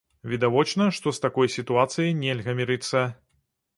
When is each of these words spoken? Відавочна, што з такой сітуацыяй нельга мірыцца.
Відавочна, 0.31 0.87
што 0.99 1.13
з 1.17 1.21
такой 1.25 1.51
сітуацыяй 1.57 2.13
нельга 2.25 2.59
мірыцца. 2.61 3.05